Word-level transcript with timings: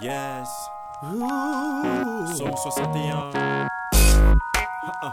Yes. 0.00 0.48
Son 2.36 2.56
61. 2.56 3.68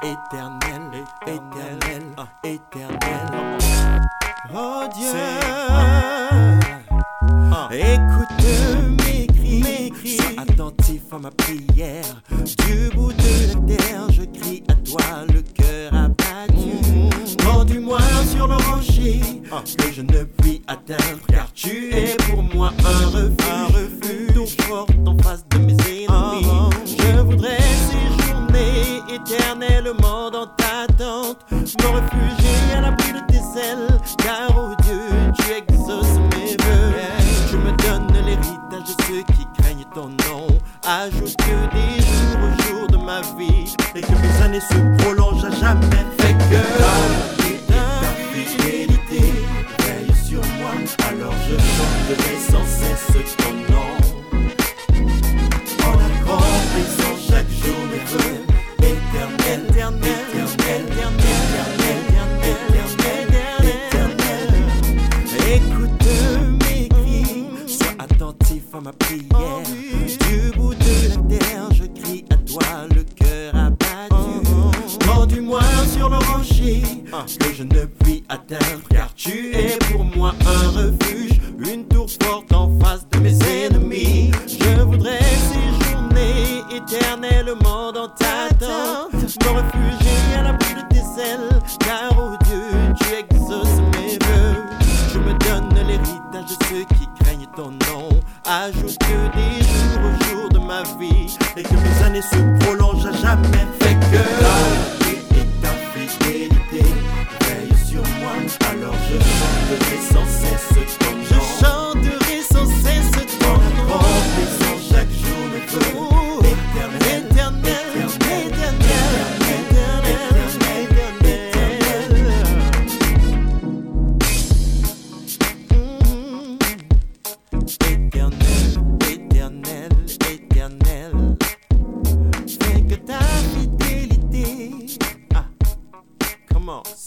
Éternel, 0.03 1.03
éternel, 1.27 2.03
éternel. 2.43 3.57
Oh 4.53 4.83
Dieu, 4.95 5.11
Ah. 7.51 7.67
écoute 7.71 8.45
mes 9.05 9.27
cris, 9.27 9.61
mes 9.63 9.89
cris. 9.91 10.17
Sois 10.17 10.41
attentif 10.41 11.01
à 11.11 11.19
ma 11.19 11.31
prière. 11.31 12.05
Du 12.67 12.89
bout 12.95 13.11
de 13.13 13.47
la 13.69 13.75
terre, 13.75 14.09
je 14.11 14.23
crie 14.23 14.63
à 14.69 14.73
toi, 14.75 15.01
le 15.33 15.41
cœur 15.41 15.93
abattu. 15.93 16.77
Rendu-moi 17.45 17.99
sur 18.31 18.47
le 18.47 18.55
rocher 18.55 19.21
Ah. 19.51 19.61
que 19.77 19.91
je 19.91 20.01
ne 20.01 20.23
puis 20.23 20.61
atteindre, 20.67 21.19
car 21.27 21.51
tu 21.53 21.91
es 21.93 22.15
pour 22.29 22.41
moi 22.43 22.71
un 22.85 23.07
refuge, 23.07 23.35
un 23.51 23.65
refuge 23.65 24.48
en 24.71 25.17
face 25.23 25.43
de 25.49 25.57
mes 25.59 25.73
ennemis. 25.73 26.45
Je 26.85 27.19
voudrais 27.21 27.57
séjourner 27.89 29.01
éternellement 29.11 30.29
dans 30.29 30.47
ta 30.47 30.85
tente, 30.97 31.43
me 31.51 31.87
réfugier 31.87 32.73
à 32.77 32.81
l'abri 32.81 33.13
de 33.13 33.19
tes 33.27 33.59
ailes, 33.59 33.99
car 34.17 34.49
oh 34.55 34.75
Dieu, 34.83 35.01
tu 35.37 35.51
exauces 35.53 36.19
mes 36.35 36.51
vœux. 36.63 36.93
Je 37.51 37.57
me 37.57 37.71
donne 37.77 38.07
l'héritage 38.25 38.95
de 38.95 39.03
ceux 39.07 39.23
qui 39.33 39.47
craignent 39.57 39.87
ton 39.95 40.09
nom. 40.09 40.47
Ajoute 40.85 41.35
que 41.37 41.75
des 41.75 42.01
jours 42.01 42.39
au 42.43 42.51
jour 42.63 42.87
de 42.87 42.97
ma 42.97 43.21
vie 43.37 43.73
et 43.95 44.01
que 44.01 44.11
mes 44.11 44.43
années 44.43 44.59
se 44.59 45.03
prolongent 45.03 45.45
à 45.45 45.51
jamais. 45.51 46.05
Fait 46.19 46.33
que 46.33 46.61
ta 47.67 48.03
fidélité 48.31 49.33
veille 49.79 50.15
sur 50.27 50.41
moi, 50.59 50.71
alors 51.09 51.33
je 51.47 51.55
chanterai 51.57 52.37
sans 52.51 52.65
cesse 52.65 53.35
ton 53.37 53.68
ma 68.81 68.93
prière. 68.93 69.25
Du 70.29 70.51
bout 70.57 70.73
de 70.73 71.09
la 71.09 71.37
terre, 71.37 71.69
je 71.73 71.85
crie 72.01 72.25
à 72.29 72.35
toi, 72.35 72.63
le 72.95 73.03
cœur 73.03 73.55
abattu. 73.55 75.07
Rendu-moi 75.07 75.61
sur 75.93 76.09
le 76.09 76.17
rocher 76.17 76.83
que 77.39 77.53
je 77.53 77.63
ne 77.63 77.85
puis 77.85 78.23
atteindre, 78.29 78.81
car 78.89 79.13
tu 79.15 79.53
es 79.53 79.77
pour 79.91 80.03
moi 80.03 80.33
un 80.45 80.69
refuge, 80.69 81.39
une 81.59 81.85
tour 81.87 82.07
forte 82.23 82.51
en 82.53 82.77
face 82.79 83.07
de 83.11 83.19
mes 83.19 83.37
ennemis. 83.43 84.31
Je 84.47 84.81
voudrais 84.81 85.19
séjourner 85.19 86.63
éternellement 86.73 87.91
dans 87.91 88.09
ta 88.09 88.49
tente, 88.57 89.13
me 89.13 90.08
que 98.97 99.35
des 99.35 99.63
jours 99.63 100.01
au 100.03 100.23
jour 100.25 100.49
de 100.49 100.59
ma 100.59 100.83
vie 100.97 101.37
et 101.55 101.63
que 101.63 101.73
mes 101.73 102.03
années 102.03 102.21
se 102.21 102.65
prolongent 102.65 103.05
à 103.05 103.11
jamais. 103.11 103.67
Fait 103.79 103.95
que. 103.95 104.88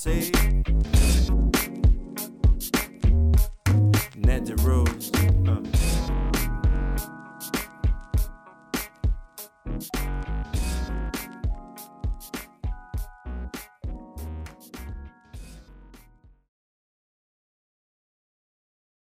say. 0.03 0.52